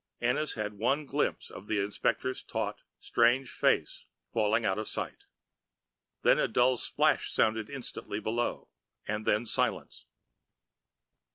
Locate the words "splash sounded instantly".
6.77-8.19